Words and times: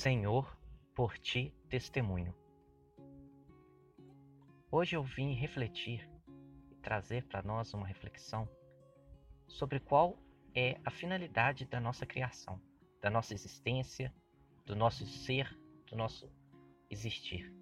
Senhor, 0.00 0.56
por 0.94 1.18
ti 1.18 1.54
testemunho. 1.68 2.34
Hoje 4.72 4.96
eu 4.96 5.02
vim 5.02 5.34
refletir 5.34 6.10
e 6.70 6.74
trazer 6.76 7.26
para 7.26 7.42
nós 7.42 7.74
uma 7.74 7.86
reflexão 7.86 8.48
sobre 9.46 9.78
qual 9.78 10.18
é 10.54 10.80
a 10.86 10.90
finalidade 10.90 11.66
da 11.66 11.78
nossa 11.78 12.06
criação, 12.06 12.58
da 13.02 13.10
nossa 13.10 13.34
existência, 13.34 14.10
do 14.64 14.74
nosso 14.74 15.04
ser, 15.04 15.54
do 15.86 15.94
nosso 15.94 16.32
existir. 16.88 17.54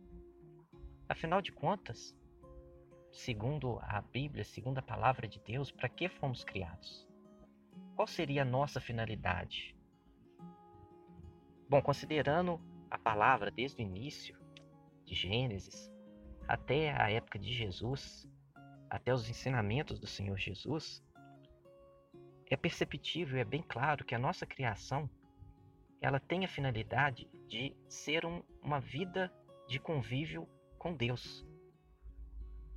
Afinal 1.08 1.42
de 1.42 1.50
contas, 1.50 2.16
segundo 3.10 3.80
a 3.80 4.00
Bíblia, 4.00 4.44
segundo 4.44 4.78
a 4.78 4.82
palavra 4.82 5.26
de 5.26 5.40
Deus, 5.40 5.72
para 5.72 5.88
que 5.88 6.08
fomos 6.08 6.44
criados? 6.44 7.04
Qual 7.96 8.06
seria 8.06 8.42
a 8.42 8.44
nossa 8.44 8.80
finalidade? 8.80 9.76
Bom, 11.68 11.82
considerando 11.82 12.58
a 12.90 12.98
palavra 12.98 13.50
desde 13.50 13.82
o 13.82 13.84
início 13.84 14.38
de 15.04 15.14
Gênesis 15.14 15.92
até 16.46 16.90
a 16.98 17.10
época 17.10 17.38
de 17.38 17.52
Jesus, 17.52 18.26
até 18.88 19.12
os 19.12 19.28
ensinamentos 19.28 20.00
do 20.00 20.06
Senhor 20.06 20.38
Jesus, 20.38 21.04
é 22.50 22.56
perceptível, 22.56 23.38
é 23.38 23.44
bem 23.44 23.62
claro 23.62 24.02
que 24.02 24.14
a 24.14 24.18
nossa 24.18 24.46
criação 24.46 25.10
ela 26.00 26.18
tem 26.18 26.42
a 26.42 26.48
finalidade 26.48 27.28
de 27.46 27.76
ser 27.86 28.24
um, 28.24 28.42
uma 28.62 28.80
vida 28.80 29.30
de 29.68 29.78
convívio 29.78 30.48
com 30.78 30.94
Deus. 30.94 31.46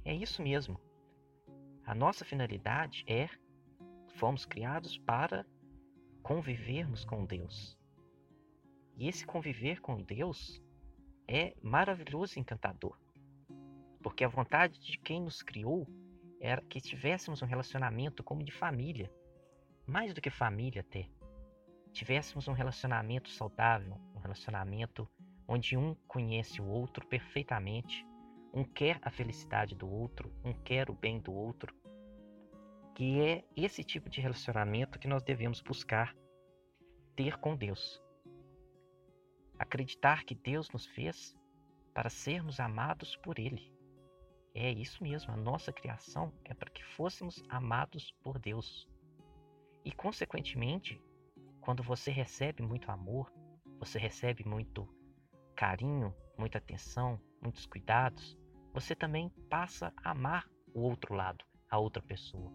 É 0.03 0.13
isso 0.13 0.41
mesmo. 0.41 0.77
A 1.85 1.95
nossa 1.95 2.25
finalidade 2.25 3.05
é 3.07 3.29
fomos 4.15 4.45
criados 4.45 4.97
para 4.97 5.45
convivermos 6.21 7.05
com 7.05 7.23
Deus. 7.25 7.79
E 8.97 9.07
esse 9.07 9.25
conviver 9.25 9.79
com 9.81 10.01
Deus 10.01 10.61
é 11.27 11.55
maravilhoso 11.61 12.37
e 12.37 12.41
encantador. 12.41 12.97
Porque 14.01 14.23
a 14.23 14.27
vontade 14.27 14.79
de 14.79 14.97
quem 14.97 15.21
nos 15.21 15.41
criou 15.41 15.87
era 16.39 16.61
que 16.61 16.81
tivéssemos 16.81 17.41
um 17.41 17.45
relacionamento 17.45 18.23
como 18.23 18.43
de 18.43 18.51
família, 18.51 19.11
mais 19.85 20.13
do 20.13 20.21
que 20.21 20.29
família 20.29 20.81
até. 20.81 21.07
Tivéssemos 21.91 22.47
um 22.47 22.53
relacionamento 22.53 23.29
saudável, 23.29 23.99
um 24.15 24.19
relacionamento 24.19 25.07
onde 25.47 25.77
um 25.77 25.93
conhece 26.07 26.61
o 26.61 26.65
outro 26.65 27.05
perfeitamente, 27.07 28.05
um 28.53 28.63
quer 28.63 28.99
a 29.01 29.11
felicidade 29.11 29.75
do 29.75 29.89
outro, 29.89 30.33
um 30.43 30.53
quer 30.53 30.89
o 30.89 30.93
bem 30.93 31.19
do 31.19 31.33
outro. 31.33 31.75
Que 32.95 33.21
é 33.21 33.43
esse 33.55 33.83
tipo 33.83 34.09
de 34.09 34.19
relacionamento 34.19 34.99
que 34.99 35.07
nós 35.07 35.23
devemos 35.23 35.61
buscar 35.61 36.15
ter 37.15 37.37
com 37.37 37.55
Deus. 37.55 38.01
Acreditar 39.61 40.23
que 40.23 40.33
Deus 40.33 40.71
nos 40.71 40.87
fez 40.87 41.37
para 41.93 42.09
sermos 42.09 42.59
amados 42.59 43.15
por 43.17 43.37
Ele. 43.37 43.71
É 44.55 44.71
isso 44.71 45.03
mesmo, 45.03 45.31
a 45.31 45.37
nossa 45.37 45.71
criação 45.71 46.33
é 46.43 46.51
para 46.51 46.71
que 46.71 46.83
fôssemos 46.83 47.43
amados 47.47 48.11
por 48.23 48.39
Deus. 48.39 48.89
E, 49.85 49.91
consequentemente, 49.91 50.99
quando 51.61 51.83
você 51.83 52.09
recebe 52.09 52.63
muito 52.63 52.89
amor, 52.89 53.31
você 53.77 53.99
recebe 53.99 54.43
muito 54.43 54.89
carinho, 55.55 56.11
muita 56.35 56.57
atenção, 56.57 57.21
muitos 57.39 57.67
cuidados, 57.67 58.35
você 58.73 58.95
também 58.95 59.29
passa 59.47 59.93
a 59.97 60.09
amar 60.09 60.49
o 60.73 60.81
outro 60.81 61.13
lado, 61.13 61.45
a 61.69 61.77
outra 61.77 62.01
pessoa. 62.01 62.51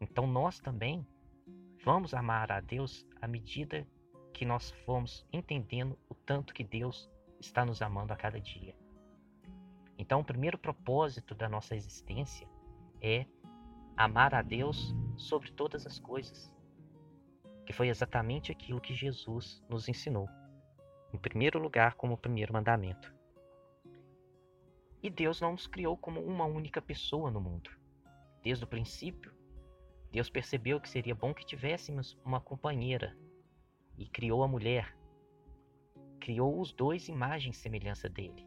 Então 0.00 0.26
nós 0.26 0.58
também 0.60 1.06
vamos 1.84 2.14
amar 2.14 2.50
a 2.50 2.58
Deus 2.58 3.06
à 3.20 3.28
medida 3.28 3.86
que 4.42 4.46
nós 4.46 4.72
formos 4.84 5.24
entendendo 5.32 5.96
o 6.08 6.16
tanto 6.16 6.52
que 6.52 6.64
Deus 6.64 7.08
está 7.38 7.64
nos 7.64 7.80
amando 7.80 8.12
a 8.12 8.16
cada 8.16 8.40
dia. 8.40 8.74
Então, 9.96 10.18
o 10.18 10.24
primeiro 10.24 10.58
propósito 10.58 11.32
da 11.32 11.48
nossa 11.48 11.76
existência 11.76 12.48
é 13.00 13.24
amar 13.96 14.34
a 14.34 14.42
Deus 14.42 14.92
sobre 15.16 15.52
todas 15.52 15.86
as 15.86 16.00
coisas, 16.00 16.52
que 17.64 17.72
foi 17.72 17.86
exatamente 17.86 18.50
aquilo 18.50 18.80
que 18.80 18.92
Jesus 18.92 19.64
nos 19.68 19.88
ensinou 19.88 20.28
em 21.14 21.18
primeiro 21.18 21.60
lugar 21.60 21.94
como 21.94 22.18
primeiro 22.18 22.52
mandamento. 22.52 23.14
E 25.00 25.08
Deus 25.08 25.40
não 25.40 25.52
nos 25.52 25.68
criou 25.68 25.96
como 25.96 26.20
uma 26.20 26.46
única 26.46 26.82
pessoa 26.82 27.30
no 27.30 27.40
mundo. 27.40 27.70
Desde 28.42 28.64
o 28.64 28.66
princípio, 28.66 29.32
Deus 30.10 30.28
percebeu 30.28 30.80
que 30.80 30.88
seria 30.88 31.14
bom 31.14 31.32
que 31.32 31.46
tivéssemos 31.46 32.18
uma 32.24 32.40
companheira 32.40 33.16
e 33.96 34.06
criou 34.06 34.42
a 34.42 34.48
mulher. 34.48 34.96
Criou 36.20 36.60
os 36.60 36.72
dois 36.72 37.08
imagem 37.08 37.50
e 37.50 37.54
semelhança 37.54 38.08
dele. 38.08 38.46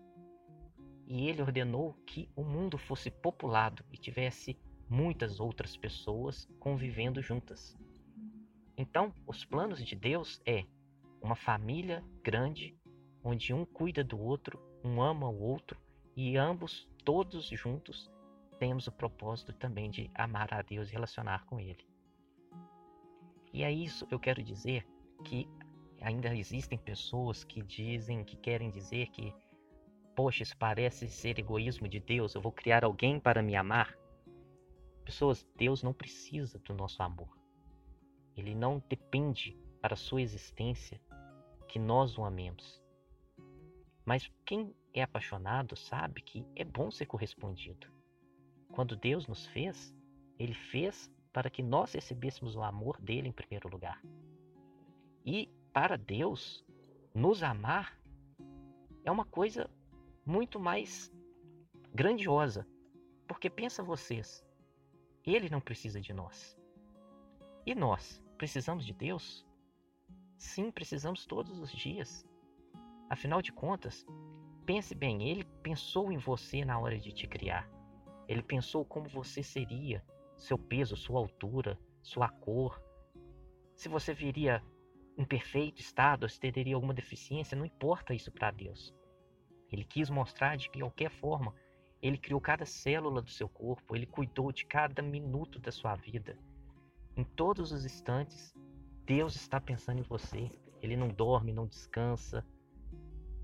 E 1.07 1.27
ele 1.27 1.41
ordenou 1.41 1.93
que 2.05 2.29
o 2.35 2.43
mundo 2.43 2.77
fosse 2.77 3.11
populado 3.11 3.83
e 3.91 3.97
tivesse 3.97 4.57
muitas 4.89 5.39
outras 5.39 5.75
pessoas 5.77 6.47
convivendo 6.59 7.21
juntas. 7.21 7.77
Então, 8.77 9.13
os 9.25 9.45
planos 9.45 9.83
de 9.83 9.95
Deus 9.95 10.41
é 10.45 10.65
uma 11.21 11.35
família 11.35 12.03
grande, 12.23 12.77
onde 13.23 13.53
um 13.53 13.65
cuida 13.65 14.03
do 14.03 14.19
outro, 14.19 14.59
um 14.83 15.01
ama 15.01 15.29
o 15.29 15.41
outro 15.41 15.79
e 16.15 16.37
ambos, 16.37 16.87
todos 17.03 17.47
juntos, 17.47 18.09
temos 18.59 18.87
o 18.87 18.91
propósito 18.91 19.53
também 19.53 19.89
de 19.89 20.09
amar 20.13 20.53
a 20.53 20.61
Deus 20.61 20.89
e 20.89 20.93
relacionar 20.93 21.45
com 21.45 21.59
Ele. 21.59 21.85
E 23.53 23.63
é 23.63 23.71
isso 23.71 24.07
eu 24.11 24.19
quero 24.19 24.43
dizer 24.43 24.85
que 25.23 25.47
ainda 26.01 26.35
existem 26.35 26.77
pessoas 26.77 27.43
que 27.43 27.61
dizem, 27.61 28.23
que 28.23 28.35
querem 28.35 28.69
dizer 28.69 29.07
que, 29.07 29.33
poxa, 30.15 30.43
isso 30.43 30.57
parece 30.57 31.07
ser 31.07 31.39
egoísmo 31.39 31.87
de 31.87 31.99
Deus, 31.99 32.35
eu 32.35 32.41
vou 32.41 32.51
criar 32.51 32.83
alguém 32.83 33.19
para 33.19 33.41
me 33.41 33.55
amar. 33.55 33.97
Pessoas, 35.03 35.47
Deus 35.55 35.83
não 35.83 35.93
precisa 35.93 36.59
do 36.59 36.73
nosso 36.73 37.01
amor. 37.01 37.29
Ele 38.35 38.53
não 38.53 38.83
depende 38.89 39.57
para 39.81 39.93
a 39.93 39.97
sua 39.97 40.21
existência 40.21 40.99
que 41.67 41.79
nós 41.79 42.17
o 42.17 42.23
amemos. 42.23 42.81
Mas 44.05 44.31
quem 44.45 44.75
é 44.93 45.01
apaixonado 45.01 45.75
sabe 45.75 46.21
que 46.21 46.45
é 46.55 46.63
bom 46.63 46.91
ser 46.91 47.05
correspondido. 47.05 47.87
Quando 48.71 48.95
Deus 48.95 49.27
nos 49.27 49.47
fez, 49.47 49.95
Ele 50.37 50.53
fez 50.53 51.11
para 51.33 51.49
que 51.49 51.63
nós 51.63 51.93
recebêssemos 51.93 52.55
o 52.55 52.61
amor 52.61 53.01
dele 53.01 53.29
em 53.29 53.31
primeiro 53.31 53.67
lugar. 53.67 54.01
E 55.25 55.49
para 55.73 55.97
Deus, 55.97 56.63
nos 57.13 57.41
amar 57.41 57.99
é 59.03 59.11
uma 59.11 59.25
coisa 59.25 59.69
muito 60.25 60.59
mais 60.59 61.11
grandiosa. 61.93 62.67
Porque 63.27 63.49
pensa 63.49 63.81
vocês, 63.81 64.45
Ele 65.25 65.49
não 65.49 65.59
precisa 65.59 65.99
de 65.99 66.13
nós. 66.13 66.55
E 67.65 67.73
nós 67.73 68.23
precisamos 68.37 68.85
de 68.85 68.93
Deus? 68.93 69.43
Sim, 70.37 70.69
precisamos 70.69 71.25
todos 71.25 71.59
os 71.59 71.71
dias. 71.71 72.23
Afinal 73.09 73.41
de 73.41 73.51
contas, 73.51 74.05
pense 74.65 74.93
bem, 74.93 75.27
ele 75.27 75.43
pensou 75.63 76.11
em 76.11 76.17
você 76.17 76.63
na 76.63 76.77
hora 76.79 76.99
de 76.99 77.11
te 77.11 77.27
criar. 77.27 77.67
Ele 78.27 78.43
pensou 78.43 78.85
como 78.85 79.09
você 79.09 79.41
seria, 79.41 80.03
seu 80.37 80.57
peso, 80.57 80.95
sua 80.95 81.19
altura, 81.19 81.79
sua 82.01 82.29
cor. 82.29 82.79
Se 83.75 83.89
você 83.89 84.13
viria 84.13 84.63
em 85.17 85.23
perfeito 85.23 85.79
estado, 85.79 86.27
se 86.27 86.39
teria 86.39 86.75
alguma 86.75 86.93
deficiência, 86.93 87.57
não 87.57 87.65
importa 87.65 88.13
isso 88.13 88.31
para 88.31 88.51
Deus. 88.51 88.93
Ele 89.71 89.83
quis 89.83 90.09
mostrar 90.09 90.57
de 90.57 90.69
qualquer 90.69 91.09
forma, 91.09 91.53
ele 92.01 92.17
criou 92.17 92.39
cada 92.39 92.65
célula 92.65 93.21
do 93.21 93.29
seu 93.29 93.47
corpo, 93.47 93.95
ele 93.95 94.05
cuidou 94.05 94.51
de 94.51 94.65
cada 94.65 95.01
minuto 95.01 95.59
da 95.59 95.71
sua 95.71 95.95
vida. 95.95 96.37
Em 97.15 97.23
todos 97.23 97.71
os 97.71 97.85
instantes, 97.85 98.53
Deus 99.05 99.35
está 99.35 99.61
pensando 99.61 99.99
em 99.99 100.03
você. 100.03 100.51
Ele 100.81 100.97
não 100.97 101.07
dorme, 101.07 101.53
não 101.53 101.65
descansa. 101.65 102.45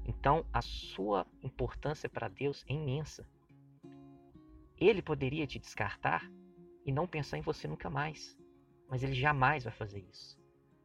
Então, 0.06 0.46
a 0.52 0.62
sua 0.62 1.26
importância 1.42 2.10
para 2.10 2.28
Deus 2.28 2.66
é 2.68 2.74
imensa. 2.74 3.26
Ele 4.78 5.02
poderia 5.02 5.48
te 5.48 5.60
descartar 5.60 6.30
e 6.86 6.92
não 6.92 7.08
pensar 7.08 7.38
em 7.38 7.42
você 7.42 7.68
nunca 7.68 7.90
mais. 7.90 8.38
Mas 8.90 9.04
ele 9.04 9.14
jamais 9.14 9.64
vai 9.64 9.74
fazer 9.74 10.00
isso. 10.12 10.41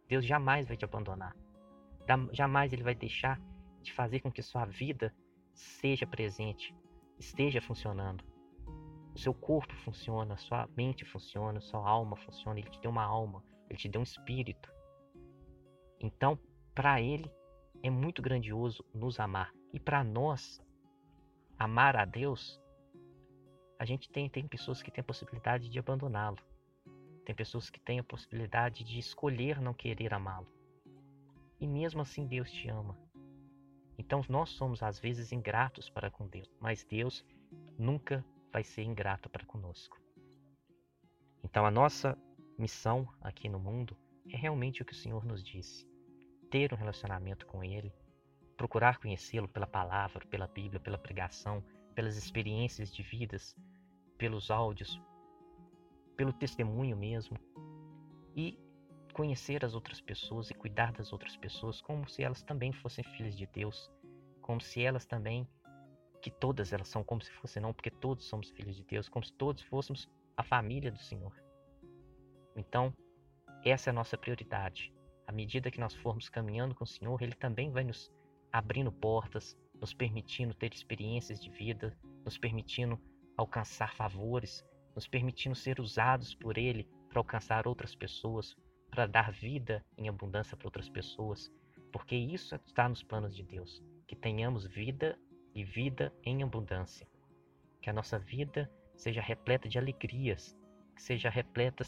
Deus 0.09 0.25
jamais 0.25 0.67
vai 0.67 0.77
te 0.77 0.85
abandonar. 0.85 1.37
Jamais 2.33 2.73
ele 2.73 2.83
vai 2.83 2.95
deixar 2.95 3.41
de 3.83 3.93
fazer 3.93 4.21
com 4.21 4.31
que 4.31 4.43
sua 4.43 4.65
vida 4.65 5.15
seja 5.53 6.07
presente, 6.07 6.75
esteja 7.19 7.61
funcionando. 7.61 8.25
O 9.15 9.19
seu 9.19 9.33
corpo 9.33 9.75
funciona, 9.77 10.37
sua 10.37 10.69
mente 10.77 11.05
funciona, 11.05 11.61
sua 11.61 11.89
alma 11.89 12.17
funciona. 12.17 12.61
Ele 12.61 12.71
te 12.71 12.81
deu 12.81 12.91
uma 12.91 13.05
alma, 13.05 13.43
ele 13.69 13.79
te 13.79 13.89
deu 13.89 14.01
um 14.01 14.05
espírito. 14.05 14.71
Então, 15.99 16.39
para 16.75 17.01
ele 17.01 17.31
é 17.83 17.91
muito 17.91 18.21
grandioso 18.21 18.85
nos 18.95 19.19
amar. 19.19 19.53
E 19.73 19.81
para 19.81 20.05
nós 20.05 20.61
amar 21.59 21.97
a 21.97 22.05
Deus, 22.05 22.61
a 23.79 23.85
gente 23.85 24.09
tem, 24.11 24.29
tem 24.29 24.47
pessoas 24.47 24.83
que 24.83 24.91
têm 24.91 25.01
a 25.01 25.05
possibilidade 25.05 25.69
de 25.69 25.79
abandoná-lo. 25.79 26.39
Tem 27.27 27.35
pessoas 27.35 27.69
que 27.69 27.81
têm 27.81 27.99
a 27.99 28.05
possibilidade 28.05 28.85
de 28.85 29.01
escolher 29.01 29.61
não 29.61 29.75
querer 29.75 30.15
amá-lo. 30.15 30.47
E 31.59 31.67
mesmo 31.67 32.01
assim 32.01 32.25
Deus 32.25 32.49
te 32.53 32.69
ama. 32.69 32.97
Então 33.99 34.25
nós 34.29 34.51
somos 34.51 34.81
às 34.81 35.01
vezes 35.01 35.33
ingratos 35.33 35.91
para 35.91 36.09
com 36.09 36.29
Deus, 36.29 36.49
mas 36.61 36.85
Deus 36.85 37.27
nunca 37.77 38.25
vai 38.53 38.63
ser 38.63 38.85
ingrato 38.85 39.29
para 39.29 39.45
conosco. 39.45 40.01
Então 41.43 41.67
a 41.67 41.71
nossa 41.71 42.17
missão 42.57 43.13
aqui 43.21 43.49
no 43.49 43.59
mundo 43.59 43.97
é 44.31 44.37
realmente 44.37 44.83
o 44.83 44.85
que 44.85 44.93
o 44.93 44.97
Senhor 44.97 45.25
nos 45.25 45.43
disse: 45.43 45.85
ter 46.49 46.73
um 46.73 46.77
relacionamento 46.77 47.45
com 47.45 47.65
Ele, 47.65 47.93
procurar 48.57 48.99
conhecê-lo 48.99 49.49
pela 49.49 49.67
palavra, 49.67 50.25
pela 50.27 50.47
Bíblia, 50.47 50.79
pela 50.79 50.97
pregação, 50.97 51.61
pelas 51.93 52.17
experiências 52.17 52.95
de 52.95 53.03
vidas, 53.03 53.57
pelos 54.17 54.49
áudios, 54.49 55.01
pelo 56.17 56.33
testemunho 56.33 56.97
mesmo, 56.97 57.39
e 58.35 58.59
conhecer 59.13 59.65
as 59.65 59.75
outras 59.75 60.01
pessoas 60.01 60.51
e 60.51 60.55
cuidar 60.55 60.93
das 60.93 61.13
outras 61.13 61.37
pessoas 61.37 61.81
como 61.81 62.09
se 62.09 62.23
elas 62.23 62.43
também 62.43 62.73
fossem 62.73 63.03
filhas 63.03 63.37
de 63.37 63.47
Deus, 63.47 63.91
como 64.43 64.61
se 64.61 64.83
elas 64.83 65.07
também, 65.07 65.49
que 66.21 66.31
todas 66.31 66.73
elas 66.73 66.89
são 66.89 67.03
como 67.03 67.23
se 67.23 67.31
fossem 67.33 67.63
não, 67.63 67.73
porque 67.73 67.91
todos 67.91 68.27
somos 68.27 68.51
filhos 68.51 68.77
de 68.77 68.85
Deus, 68.85 69.09
como 69.09 69.25
se 69.25 69.33
todos 69.33 69.63
fôssemos 69.63 70.09
a 70.37 70.43
família 70.43 70.91
do 70.91 70.99
Senhor. 70.99 71.33
Então, 72.55 72.93
essa 73.65 73.89
é 73.89 73.91
a 73.91 73.95
nossa 73.95 74.19
prioridade. 74.19 74.93
À 75.27 75.33
medida 75.33 75.71
que 75.71 75.81
nós 75.81 75.95
formos 75.95 76.29
caminhando 76.29 76.75
com 76.75 76.85
o 76.85 76.87
Senhor, 76.87 77.21
Ele 77.23 77.35
também 77.35 77.71
vai 77.71 77.85
nos 77.85 78.13
abrindo 78.53 78.93
portas, 78.93 79.57
nos 79.81 79.93
permitindo 79.93 80.55
ter 80.55 80.73
experiências 80.73 81.41
de 81.41 81.51
vida, 81.51 81.97
nos 82.25 82.39
permitindo 82.39 83.01
alcançar 83.37 83.95
favores, 83.95 84.65
nos 84.97 85.07
permitindo 85.07 85.55
ser 85.55 85.79
usados 85.79 86.35
por 86.35 86.57
Ele 86.57 86.89
para 87.11 87.21
alcançar 87.21 87.69
outras 87.69 87.95
pessoas, 87.95 88.57
para 88.91 89.07
dar 89.07 89.31
vida 89.31 89.85
em 89.99 90.09
abundância 90.09 90.57
para 90.57 90.67
outras 90.67 90.89
pessoas, 90.89 91.53
porque 91.93 92.17
isso 92.17 92.55
está 92.67 92.89
nos 92.89 93.03
planos 93.03 93.37
de 93.37 93.43
Deus, 93.43 93.85
que 94.09 94.17
tenhamos 94.17 94.67
vida 94.67 95.19
e 95.55 95.63
vida 95.63 96.13
em 96.25 96.43
abundância, 96.43 97.07
que 97.83 97.91
a 97.91 97.93
nossa 97.93 98.19
vida 98.19 98.71
seja 98.97 99.21
repleta 99.21 99.69
de 99.69 99.79
alegrias, 99.79 100.57
que 100.95 101.03
seja 101.03 101.29
repleta 101.29 101.85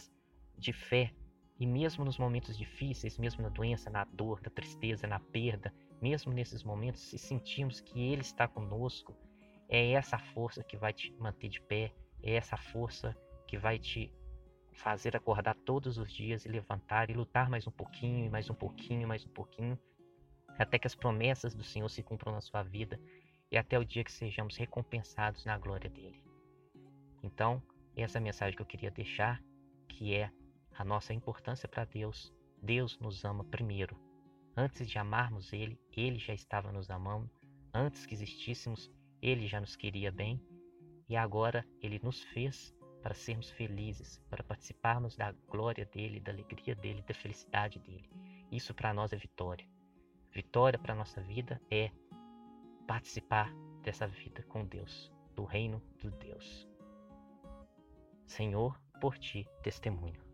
de 0.57 0.73
fé, 0.73 1.15
e 1.59 1.67
mesmo 1.67 2.05
nos 2.05 2.19
momentos 2.19 2.57
difíceis, 2.57 3.19
mesmo 3.19 3.43
na 3.43 3.49
doença, 3.49 3.91
na 3.91 4.05
dor, 4.05 4.41
na 4.43 4.51
tristeza, 4.51 5.07
na 5.07 5.19
perda, 5.19 5.75
mesmo 6.01 6.33
nesses 6.33 6.63
momentos, 6.63 7.01
se 7.01 7.19
sentimos 7.19 7.81
que 7.81 8.01
Ele 8.01 8.21
está 8.21 8.47
conosco, 8.47 9.17
é 9.69 9.93
essa 9.93 10.19
força 10.19 10.63
que 10.63 10.77
vai 10.77 10.93
te 10.93 11.13
manter 11.19 11.49
de 11.49 11.61
pé, 11.61 11.93
é 12.23 12.35
essa 12.35 12.57
força 12.57 13.17
que 13.47 13.57
vai 13.57 13.79
te 13.79 14.13
fazer 14.73 15.17
acordar 15.17 15.55
todos 15.55 15.99
os 15.99 16.13
dias 16.13 16.45
e 16.45 16.49
levantar 16.49 17.11
e 17.11 17.15
lutar 17.15 17.51
mais 17.51 17.67
um 17.67 17.71
pouquinho, 17.71 18.27
e 18.27 18.31
mais 18.31 18.49
um 18.49 18.55
pouquinho, 18.55 19.09
mais 19.09 19.25
um 19.25 19.31
pouquinho, 19.31 19.79
até 20.59 20.79
que 20.79 20.87
as 20.87 20.95
promessas 20.95 21.55
do 21.55 21.65
Senhor 21.65 21.89
se 21.89 22.03
cumpram 22.03 22.33
na 22.33 22.41
sua 22.41 22.63
vida 22.63 23.01
e 23.51 23.57
até 23.57 23.79
o 23.79 23.85
dia 23.85 24.05
que 24.05 24.13
sejamos 24.13 24.57
recompensados 24.57 25.45
na 25.45 25.59
glória 25.59 25.91
dele. 25.91 26.23
Então, 27.23 27.63
essa 27.97 28.19
é 28.19 28.21
a 28.21 28.23
mensagem 28.23 28.55
que 28.55 28.63
eu 28.63 28.67
queria 28.67 28.91
deixar, 28.91 29.43
que 29.89 30.15
é 30.15 30.31
a 30.77 30.85
nossa 30.85 31.13
importância 31.13 31.69
para 31.69 31.85
Deus. 31.85 32.33
Deus 32.63 32.99
nos 32.99 33.25
ama 33.25 33.45
primeiro. 33.45 33.99
Antes 34.57 34.89
de 34.89 34.99
amarmos 34.99 35.53
Ele, 35.53 35.79
Ele 35.97 36.19
já 36.19 36.35
estava 36.35 36.71
nos 36.71 36.91
amando. 36.91 37.31
Antes 37.75 38.07
que 38.07 38.15
existíssemos, 38.15 38.91
Ele 39.21 39.47
já 39.47 39.61
nos 39.61 39.75
queria 39.75 40.13
bem. 40.13 40.41
E 41.09 41.17
agora 41.17 41.67
Ele 41.81 42.01
nos 42.03 42.23
fez 42.23 42.75
para 43.03 43.15
sermos 43.15 43.51
felizes, 43.51 44.21
para 44.29 44.43
participarmos 44.43 45.17
da 45.17 45.33
glória 45.49 45.87
dele, 45.87 46.21
da 46.21 46.33
alegria 46.33 46.75
dele, 46.75 47.03
da 47.03 47.15
felicidade 47.15 47.79
dele. 47.79 48.11
Isso 48.51 48.75
para 48.75 48.93
nós 48.93 49.13
é 49.13 49.17
vitória. 49.17 49.67
Vitória 50.31 50.79
para 50.79 50.95
nossa 50.95 51.21
vida 51.23 51.61
é 51.71 51.91
participar 52.87 53.53
dessa 53.83 54.07
vida 54.07 54.43
com 54.45 54.67
Deus, 54.67 55.13
do 55.35 55.45
reino 55.45 55.83
do 56.01 56.11
Deus. 56.11 56.69
Senhor, 58.27 58.79
por 59.01 59.17
ti 59.17 59.49
testemunho. 59.63 60.28